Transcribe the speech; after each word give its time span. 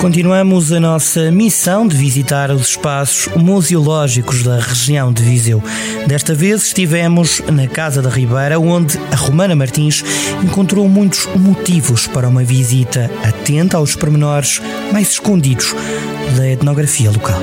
Continuamos 0.00 0.72
a 0.72 0.80
nossa 0.80 1.30
missão 1.30 1.86
de 1.86 1.94
visitar 1.94 2.50
os 2.50 2.70
espaços 2.70 3.28
museológicos 3.36 4.42
da 4.42 4.58
região 4.58 5.12
de 5.12 5.22
Viseu. 5.22 5.62
Desta 6.06 6.34
vez 6.34 6.62
estivemos 6.62 7.42
na 7.52 7.68
Casa 7.68 8.00
da 8.00 8.08
Ribeira, 8.08 8.58
onde 8.58 8.98
a 9.12 9.16
Romana 9.16 9.54
Martins 9.54 10.02
encontrou 10.42 10.88
muitos 10.88 11.26
motivos 11.36 12.06
para 12.06 12.26
uma 12.26 12.42
visita 12.42 13.10
atenta 13.22 13.76
aos 13.76 13.94
pormenores 13.94 14.62
mais 14.90 15.10
escondidos 15.10 15.74
da 16.34 16.48
etnografia 16.48 17.10
local. 17.10 17.38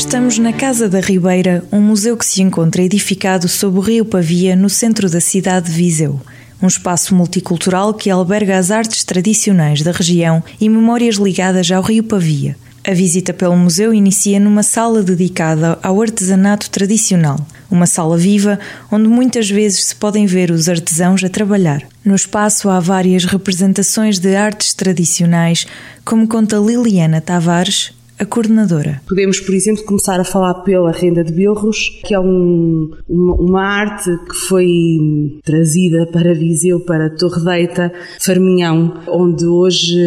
Estamos 0.00 0.38
na 0.38 0.50
Casa 0.50 0.88
da 0.88 0.98
Ribeira, 0.98 1.62
um 1.70 1.78
museu 1.78 2.16
que 2.16 2.24
se 2.24 2.40
encontra 2.40 2.82
edificado 2.82 3.46
sob 3.46 3.76
o 3.76 3.82
rio 3.82 4.02
Pavia, 4.02 4.56
no 4.56 4.70
centro 4.70 5.10
da 5.10 5.20
cidade 5.20 5.66
de 5.66 5.76
Viseu. 5.76 6.18
Um 6.60 6.66
espaço 6.66 7.14
multicultural 7.14 7.92
que 7.92 8.08
alberga 8.08 8.56
as 8.56 8.70
artes 8.70 9.04
tradicionais 9.04 9.82
da 9.82 9.92
região 9.92 10.42
e 10.58 10.70
memórias 10.70 11.16
ligadas 11.16 11.70
ao 11.70 11.82
rio 11.82 12.02
Pavia. 12.02 12.56
A 12.82 12.94
visita 12.94 13.34
pelo 13.34 13.54
museu 13.54 13.92
inicia 13.92 14.40
numa 14.40 14.62
sala 14.62 15.02
dedicada 15.02 15.78
ao 15.82 16.00
artesanato 16.00 16.70
tradicional, 16.70 17.38
uma 17.70 17.86
sala 17.86 18.16
viva 18.16 18.58
onde 18.90 19.06
muitas 19.06 19.50
vezes 19.50 19.84
se 19.84 19.94
podem 19.94 20.24
ver 20.24 20.50
os 20.50 20.66
artesãos 20.66 21.22
a 21.22 21.28
trabalhar. 21.28 21.82
No 22.02 22.14
espaço 22.14 22.70
há 22.70 22.80
várias 22.80 23.26
representações 23.26 24.18
de 24.18 24.34
artes 24.34 24.72
tradicionais, 24.72 25.66
como 26.06 26.26
conta 26.26 26.56
Liliana 26.56 27.20
Tavares, 27.20 27.92
a 28.20 28.26
coordenadora. 28.26 29.00
Podemos, 29.08 29.40
por 29.40 29.54
exemplo, 29.54 29.82
começar 29.84 30.20
a 30.20 30.24
falar 30.24 30.52
pela 30.62 30.92
renda 30.92 31.24
de 31.24 31.32
bilros, 31.32 32.00
que 32.04 32.14
é 32.14 32.20
um, 32.20 32.90
uma, 33.08 33.34
uma, 33.36 33.64
arte 33.64 34.10
que 34.28 34.36
foi 34.46 35.40
trazida 35.42 36.06
para 36.06 36.34
Viseu, 36.34 36.80
para 36.80 37.08
Torre 37.08 37.42
Deita, 37.42 37.90
Farminhão, 38.20 39.00
onde 39.08 39.46
hoje, 39.46 39.98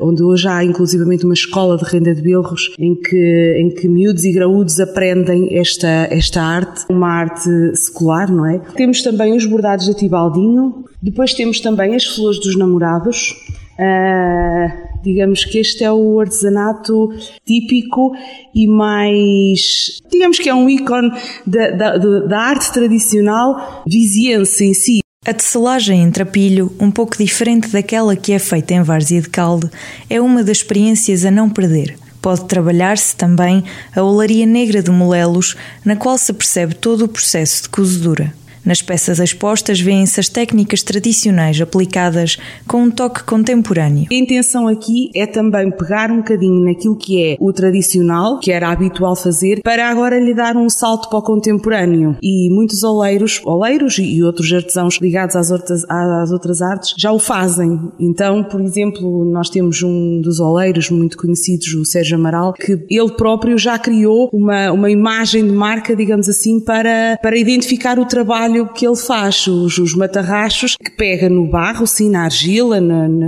onde 0.00 0.22
hoje 0.22 0.48
há 0.48 0.64
inclusivamente 0.64 1.26
uma 1.26 1.34
escola 1.34 1.76
de 1.76 1.84
renda 1.84 2.14
de 2.14 2.22
bilros 2.22 2.72
em 2.78 2.94
que, 2.94 3.56
em 3.58 3.68
que 3.68 3.86
miúdos 3.86 4.24
e 4.24 4.32
graúdos 4.32 4.80
aprendem 4.80 5.58
esta, 5.58 6.08
esta 6.10 6.40
arte, 6.40 6.86
uma 6.88 7.08
arte 7.08 7.50
secular, 7.76 8.32
não 8.32 8.46
é? 8.46 8.60
Temos 8.76 9.02
também 9.02 9.36
os 9.36 9.44
bordados 9.44 9.84
de 9.84 9.94
Tibaldinho, 9.94 10.86
depois 11.02 11.34
temos 11.34 11.60
também 11.60 11.94
as 11.94 12.06
flores 12.06 12.40
dos 12.40 12.56
namorados, 12.56 13.36
Uh, 13.78 14.87
digamos 15.02 15.44
que 15.44 15.58
este 15.58 15.84
é 15.84 15.92
o 15.92 16.20
artesanato 16.20 17.10
típico 17.44 18.12
e 18.54 18.66
mais. 18.66 20.00
Digamos 20.10 20.38
que 20.38 20.48
é 20.48 20.54
um 20.54 20.68
ícone 20.68 21.10
da, 21.46 21.70
da, 21.70 21.96
da 21.96 22.40
arte 22.40 22.72
tradicional 22.72 23.82
viziense 23.86 24.64
em 24.64 24.74
si. 24.74 24.98
A 25.26 25.34
tecelagem 25.34 26.02
em 26.02 26.10
trapilho, 26.10 26.72
um 26.80 26.90
pouco 26.90 27.18
diferente 27.18 27.68
daquela 27.68 28.16
que 28.16 28.32
é 28.32 28.38
feita 28.38 28.72
em 28.74 28.82
várzea 28.82 29.20
de 29.20 29.28
calde, 29.28 29.68
é 30.08 30.20
uma 30.20 30.42
das 30.42 30.58
experiências 30.58 31.24
a 31.24 31.30
não 31.30 31.50
perder. 31.50 31.98
Pode 32.22 32.46
trabalhar-se 32.46 33.14
também 33.14 33.62
a 33.94 34.02
olaria 34.02 34.46
negra 34.46 34.82
de 34.82 34.90
molelos, 34.90 35.56
na 35.84 35.96
qual 35.96 36.16
se 36.18 36.32
percebe 36.32 36.74
todo 36.74 37.04
o 37.04 37.08
processo 37.08 37.64
de 37.64 37.68
cozedura. 37.68 38.32
Nas 38.68 38.82
peças 38.82 39.18
expostas 39.18 39.80
vêem-se 39.80 40.20
as 40.20 40.28
técnicas 40.28 40.82
tradicionais 40.82 41.58
aplicadas 41.58 42.36
com 42.66 42.82
um 42.82 42.90
toque 42.90 43.24
contemporâneo. 43.24 44.08
A 44.12 44.14
intenção 44.14 44.68
aqui 44.68 45.10
é 45.14 45.24
também 45.24 45.70
pegar 45.70 46.10
um 46.10 46.18
bocadinho 46.18 46.62
naquilo 46.62 46.94
que 46.94 47.24
é 47.24 47.36
o 47.40 47.50
tradicional, 47.50 48.38
que 48.40 48.52
era 48.52 48.68
habitual 48.68 49.16
fazer, 49.16 49.62
para 49.62 49.88
agora 49.88 50.20
lhe 50.20 50.34
dar 50.34 50.54
um 50.54 50.68
salto 50.68 51.08
para 51.08 51.18
o 51.18 51.22
contemporâneo. 51.22 52.18
E 52.22 52.50
muitos 52.50 52.82
oleiros, 52.82 53.40
oleiros 53.42 53.96
e 53.98 54.22
outros 54.22 54.52
artesãos 54.52 54.98
ligados 55.00 55.34
às 55.34 55.50
outras, 55.50 55.88
às 55.88 56.30
outras 56.30 56.60
artes 56.60 56.92
já 56.98 57.10
o 57.10 57.18
fazem. 57.18 57.80
Então, 57.98 58.44
por 58.44 58.60
exemplo, 58.60 59.24
nós 59.24 59.48
temos 59.48 59.82
um 59.82 60.20
dos 60.20 60.40
oleiros 60.40 60.90
muito 60.90 61.16
conhecidos, 61.16 61.72
o 61.72 61.86
Sérgio 61.86 62.18
Amaral, 62.18 62.52
que 62.52 62.84
ele 62.90 63.12
próprio 63.16 63.56
já 63.56 63.78
criou 63.78 64.28
uma, 64.30 64.70
uma 64.72 64.90
imagem 64.90 65.46
de 65.46 65.52
marca, 65.52 65.96
digamos 65.96 66.28
assim, 66.28 66.60
para, 66.60 67.18
para 67.22 67.34
identificar 67.34 67.98
o 67.98 68.04
trabalho 68.04 68.57
trabalho 68.58 68.72
que 68.72 68.86
ele 68.86 68.96
faz, 68.96 69.46
os, 69.46 69.78
os 69.78 69.94
matarrachos, 69.94 70.76
que 70.76 70.90
pega 70.90 71.28
no 71.28 71.48
barro, 71.48 71.86
sim, 71.86 72.10
na 72.10 72.24
argila, 72.24 72.80
na, 72.80 73.08
na, 73.08 73.26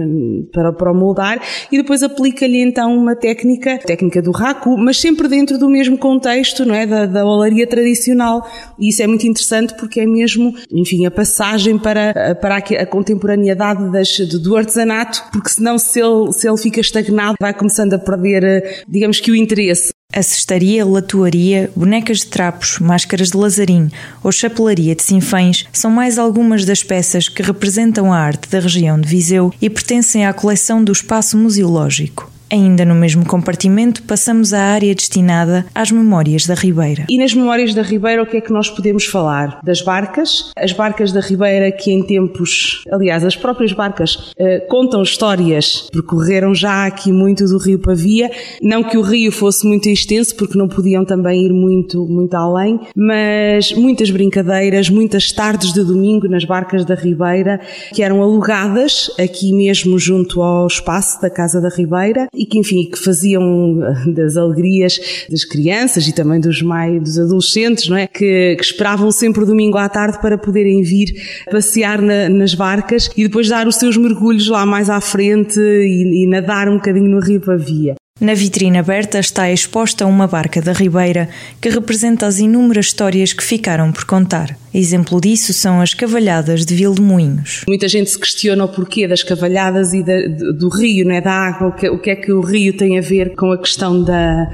para, 0.53 0.73
para 0.73 0.93
moldar, 0.93 1.41
e 1.71 1.77
depois 1.77 2.03
aplica-lhe 2.03 2.61
então 2.61 2.97
uma 2.97 3.15
técnica, 3.15 3.79
técnica 3.79 4.21
do 4.21 4.31
raku, 4.31 4.77
mas 4.77 4.99
sempre 4.99 5.29
dentro 5.29 5.59
do 5.59 5.69
mesmo 5.69 5.97
contexto, 5.97 6.65
não 6.65 6.75
é? 6.75 6.87
Da, 6.87 7.07
da 7.07 7.25
olaria 7.25 7.67
tradicional. 7.67 8.47
E 8.79 8.89
isso 8.89 9.03
é 9.03 9.07
muito 9.07 9.27
interessante 9.27 9.75
porque 9.75 10.01
é 10.01 10.07
mesmo, 10.07 10.55
enfim, 10.73 11.07
a 11.07 11.11
passagem 11.11 11.79
para, 11.79 12.35
para 12.35 12.57
a, 12.57 12.87
contemporaneidade 12.87 13.91
das, 13.91 14.19
do 14.19 14.57
artesanato, 14.57 15.23
porque 15.33 15.51
senão 15.51 15.79
se 15.79 16.01
ele, 16.01 16.33
se 16.33 16.49
ele 16.49 16.59
fica 16.59 16.81
estagnado, 16.81 17.37
vai 17.41 17.55
começando 17.55 17.95
a 17.95 17.99
perder, 17.99 18.85
digamos 18.89 19.21
que 19.21 19.31
o 19.31 19.37
interesse. 19.37 19.93
A 20.13 20.23
cestaria, 20.23 20.85
latuaria, 20.85 21.71
bonecas 21.77 22.19
de 22.19 22.27
trapos, 22.27 22.81
máscaras 22.81 23.31
de 23.31 23.37
lazarim 23.37 23.89
ou 24.25 24.33
chapelaria 24.33 24.95
de 24.95 25.05
sinfãs 25.05 25.67
são 25.73 25.89
mais 25.91 26.19
algumas 26.19 26.65
das 26.65 26.83
peças 26.83 27.29
que 27.29 27.43
representam 27.43 28.13
a 28.13 28.19
arte 28.19 28.49
da 28.49 28.59
região 28.59 29.01
de 29.01 29.09
Viseu 29.09 29.53
e 29.63 29.71
pertencem 29.71 30.27
à 30.27 30.33
coleção 30.33 30.83
do 30.83 30.91
Espaço 30.91 31.37
Museológico. 31.37 32.29
Ainda 32.51 32.85
no 32.85 32.97
mesmo 32.97 33.25
compartimento, 33.25 34.03
passamos 34.03 34.53
à 34.53 34.61
área 34.61 34.93
destinada 34.93 35.65
às 35.73 35.93
memórias 35.93 36.47
da 36.47 36.55
Ribeira. 36.55 37.07
E 37.09 37.17
nas 37.17 37.33
memórias 37.33 37.75
da 37.75 37.83
Ribeira, 37.83 38.23
o 38.23 38.27
que 38.27 38.39
é 38.39 38.41
que 38.41 38.53
nós 38.53 38.69
podemos 38.69 39.05
falar? 39.05 39.61
Das 39.63 39.83
barcas. 39.83 40.51
As 40.57 40.73
barcas 40.73 41.13
da 41.13 41.21
Ribeira, 41.21 41.71
que 41.71 41.93
em 41.93 42.03
tempos, 42.03 42.83
aliás, 42.91 43.25
as 43.25 43.37
próprias 43.37 43.73
barcas 43.73 44.15
uh, 44.17 44.67
contam 44.69 45.03
histórias, 45.03 45.89
percorreram 45.93 46.53
já 46.53 46.87
aqui 46.87 47.13
muito 47.13 47.45
do 47.45 47.59
Rio 47.59 47.79
Pavia. 47.79 48.31
Não 48.61 48.83
que 48.83 48.99
o 48.99 49.03
rio 49.03 49.31
fosse 49.31 49.65
muito 49.65 49.89
extenso, 49.89 50.35
porque 50.35 50.59
não 50.59 50.67
podiam 50.67 51.05
também 51.05 51.47
ir 51.47 51.53
muito, 51.53 52.05
muito 52.07 52.35
além, 52.35 52.81
mas 52.97 53.73
muitas 53.73 54.11
brincadeiras, 54.11 54.91
muitas 54.91 55.31
tardes 55.31 55.73
de 55.73 55.85
domingo 55.85 56.29
nas 56.29 56.45
barcas 56.45 56.85
da 56.85 56.97
Ribeira, 56.97 57.61
que 57.95 58.03
eram 58.03 58.21
alugadas 58.23 59.09
aqui 59.21 59.53
mesmo 59.53 59.99
junto 60.01 60.43
ao 60.43 60.67
espaço 60.67 61.23
da 61.23 61.31
Casa 61.31 61.61
da 61.61 61.69
Ribeira 61.69 62.29
e 62.41 62.47
que, 62.47 62.59
enfim, 62.59 62.89
que 62.91 62.99
faziam 62.99 63.79
das 64.09 64.39
alegrias 64.39 64.99
das 65.29 65.45
crianças 65.45 66.09
e 66.09 66.15
também 66.15 66.41
dos 66.41 66.63
mais, 66.63 67.03
dos 67.03 67.19
adolescentes, 67.19 67.87
não 67.89 67.99
é? 67.99 68.07
Que, 68.07 68.57
que 68.57 68.65
esperavam 68.65 69.13
sempre 69.13 69.43
o 69.43 69.47
domingo 69.47 69.77
à 69.77 69.89
tarde 69.91 70.19
para 70.23 70.39
poderem 70.39 70.83
vir 70.83 71.13
passear 71.51 72.01
na, 72.01 72.31
nas 72.31 72.55
barcas 72.55 73.11
e 73.15 73.25
depois 73.25 73.49
dar 73.49 73.69
os 73.69 73.77
seus 73.77 73.97
mergulhos 73.99 74.49
lá 74.49 74.65
mais 74.65 74.89
à 74.89 75.01
frente 75.01 75.61
e, 75.61 76.25
e 76.25 76.27
nadar 76.27 76.67
um 76.69 76.77
bocadinho 76.77 77.11
no 77.11 77.21
rio 77.21 77.41
Pavia. 77.43 78.00
Na 78.21 78.35
vitrine 78.35 78.77
aberta 78.77 79.19
está 79.19 79.51
exposta 79.51 80.05
uma 80.05 80.27
barca 80.27 80.61
da 80.61 80.75
Ribeira 80.75 81.27
que 81.59 81.71
representa 81.71 82.27
as 82.27 82.39
inúmeras 82.39 82.87
histórias 82.87 83.33
que 83.33 83.43
ficaram 83.43 83.91
por 83.91 84.05
contar. 84.05 84.55
Exemplo 84.75 85.19
disso 85.19 85.55
são 85.55 85.81
as 85.81 85.95
cavalhadas 85.95 86.67
de 86.67 86.75
Vildemoinhos. 86.75 87.65
Muita 87.67 87.89
gente 87.89 88.11
se 88.11 88.19
questiona 88.19 88.65
o 88.65 88.69
porquê 88.69 89.09
das 89.09 89.23
cavalhadas 89.23 89.95
e 89.95 90.03
da, 90.03 90.53
do 90.53 90.69
rio, 90.69 91.07
não 91.07 91.15
é? 91.15 91.21
da 91.23 91.33
água, 91.33 91.69
o 91.69 91.73
que, 91.73 91.89
o 91.89 91.99
que 91.99 92.11
é 92.11 92.17
que 92.17 92.31
o 92.31 92.43
rio 92.43 92.77
tem 92.77 92.99
a 92.99 93.01
ver 93.01 93.35
com 93.35 93.53
a 93.53 93.59
questão 93.59 94.05
da, 94.05 94.51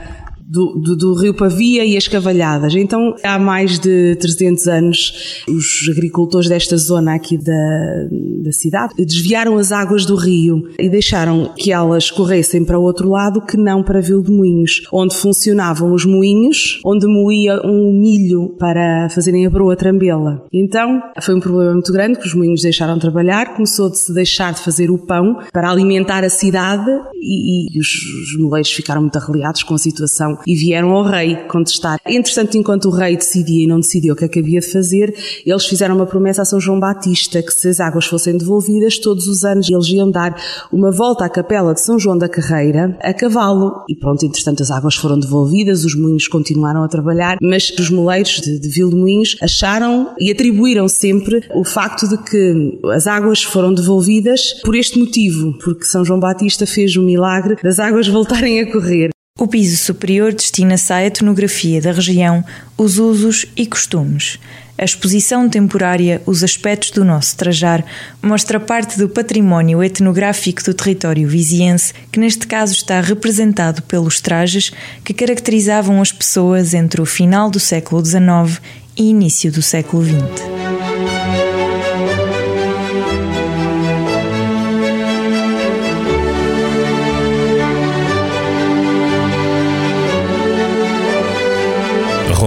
do, 0.49 0.75
do, 0.79 0.97
do, 0.97 1.15
rio 1.15 1.35
Pavia 1.35 1.85
e 1.85 1.97
as 1.97 2.07
cavalhadas. 2.07 2.75
Então, 2.75 3.15
há 3.25 3.39
mais 3.39 3.79
de 3.79 4.15
300 4.17 4.69
anos, 4.69 5.45
os 5.49 5.89
agricultores 5.91 6.49
desta 6.49 6.77
zona 6.77 7.15
aqui 7.15 7.37
da, 7.37 8.09
da 8.45 8.53
cidade 8.53 8.95
desviaram 8.97 9.59
as 9.59 9.73
águas 9.73 10.07
do 10.07 10.15
rio 10.15 10.69
e 10.79 10.89
deixaram 10.89 11.53
que 11.57 11.73
elas 11.73 12.11
corressem 12.11 12.65
para 12.65 12.79
o 12.79 12.83
outro 12.83 13.09
lado 13.09 13.41
que 13.41 13.57
não 13.57 13.83
para 13.83 14.01
Vildemoinhos, 14.01 14.83
onde 14.93 15.17
funcionavam 15.17 15.93
os 15.93 16.05
moinhos, 16.05 16.81
onde 16.85 17.07
moía 17.07 17.61
um 17.65 17.93
milho 17.93 18.55
para 18.59 19.09
fazerem 19.11 19.47
a 19.47 19.51
broa 19.51 19.77
trambela. 19.77 20.45
Então, 20.53 21.03
foi 21.21 21.35
um 21.35 21.41
problema 21.41 21.73
muito 21.73 21.93
grande 21.93 22.19
que 22.21 22.27
os 22.27 22.35
moinhos 22.35 22.63
deixaram 22.63 22.95
de 22.95 23.01
trabalhar, 23.01 23.55
começou 23.55 23.91
de 23.91 23.99
se 23.99 24.13
deixar 24.15 24.53
de 24.53 24.61
fazer 24.61 24.91
o 24.91 24.99
pão 24.99 25.39
para 25.53 25.71
alimentar 25.71 26.23
a 26.23 26.31
cidade 26.31 26.91
e, 27.15 27.77
e 27.77 27.81
os, 27.81 27.89
os 27.89 28.39
moleiros 28.39 28.71
ficaram 28.71 29.01
muito 29.01 29.17
arreliados 29.17 29.63
com 29.63 29.75
a 29.75 29.79
situação 29.79 30.36
e 30.47 30.55
vieram 30.55 30.91
ao 30.91 31.05
rei 31.05 31.37
contestar. 31.49 32.01
Entretanto, 32.07 32.57
enquanto 32.57 32.87
o 32.87 32.91
rei 32.91 33.17
decidia 33.17 33.65
e 33.65 33.67
não 33.67 33.81
decidia 33.81 34.13
o 34.13 34.17
que 34.17 34.25
é 34.25 34.29
que 34.29 34.39
havia 34.39 34.61
de 34.61 34.71
fazer, 34.71 35.15
eles 35.45 35.67
fizeram 35.67 35.97
uma 35.97 36.07
promessa 36.07 36.43
a 36.43 36.45
São 36.45 36.61
João 36.61 36.81
Batista 36.81 37.43
que 37.43 37.53
se 37.53 37.69
as 37.69 37.81
águas 37.81 38.07
fossem 38.07 38.37
devolvidas, 38.37 38.99
todos 38.99 39.27
os 39.27 39.45
anos 39.45 39.69
eles 39.71 39.89
iam 39.89 40.11
dar 40.11 40.41
uma 40.73 40.91
volta 40.91 41.25
à 41.25 41.29
capela 41.29 41.75
de 41.75 41.81
São 41.81 41.99
João 41.99 42.19
da 42.19 42.29
Carreira 42.29 42.97
a 43.01 43.13
cavalo. 43.13 43.85
E 43.89 43.95
pronto, 43.95 44.25
entretanto 44.25 44.63
as 44.63 44.71
águas 44.71 44.95
foram 44.95 45.19
devolvidas, 45.19 45.85
os 45.85 45.95
moinhos 45.95 46.29
continuaram 46.29 46.83
a 46.83 46.89
trabalhar, 46.89 47.37
mas 47.41 47.71
os 47.71 47.91
moleiros 47.91 48.41
de, 48.41 48.59
de 48.59 48.69
Vilmoinhos 48.69 49.37
acharam 49.43 50.15
e 50.19 50.31
atribuíram 50.31 50.89
sempre 50.89 51.43
o 51.55 51.65
facto 51.65 52.09
de 52.09 52.19
que 52.19 52.81
as 52.93 53.07
águas 53.07 53.43
foram 53.43 53.73
devolvidas 53.73 54.55
por 54.65 54.75
este 54.75 54.99
motivo, 54.99 55.57
porque 55.65 55.85
São 55.85 56.05
João 56.05 56.21
Batista 56.21 56.67
fez 56.67 56.97
o 56.97 57.03
milagre 57.03 57.57
das 57.63 57.79
águas 57.79 58.09
voltarem 58.09 58.61
a 58.61 58.71
correr. 58.71 59.16
O 59.39 59.47
piso 59.47 59.77
superior 59.77 60.33
destina-se 60.33 60.91
à 60.91 61.05
etnografia 61.05 61.79
da 61.79 61.93
região, 61.93 62.43
os 62.75 62.99
usos 62.99 63.45
e 63.55 63.67
costumes. 63.67 64.39
A 64.79 64.85
exposição 64.85 65.47
temporária 65.47 66.23
Os 66.25 66.43
Aspectos 66.43 66.91
do 66.91 67.05
Nosso 67.05 67.37
Trajar 67.37 67.85
mostra 68.23 68.59
parte 68.59 68.99
do 68.99 69.11
património 69.11 69.83
etnográfico 69.83 70.65
do 70.65 70.73
território 70.73 71.29
viziense, 71.29 71.93
que 72.11 72.19
neste 72.19 72.47
caso 72.47 72.73
está 72.73 72.99
representado 73.03 73.83
pelos 73.83 74.23
trajes 74.23 74.73
que 75.05 75.13
caracterizavam 75.13 76.01
as 76.01 76.11
pessoas 76.11 76.73
entre 76.73 77.03
o 77.03 77.07
final 77.07 77.51
do 77.51 77.61
século 77.61 78.03
XIX 78.03 78.59
e 78.97 79.11
início 79.11 79.53
do 79.53 79.61
século 79.61 80.03
XX. 80.03 80.56